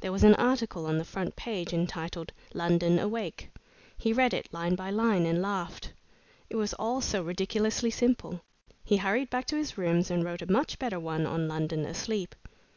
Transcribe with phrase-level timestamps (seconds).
[0.00, 3.50] There was an article on the front page entitled "London Awake."
[3.96, 5.92] He read it line by line and laughed.
[6.48, 8.40] It was all so ridiculously simple.
[8.84, 12.34] He hurried back to his rooms and wrote a much better one on "London Asleep."